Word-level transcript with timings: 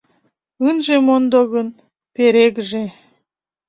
Ынеж 0.67 0.87
мондо 1.07 1.41
гынь, 1.51 1.77
перегыже. 2.13 2.83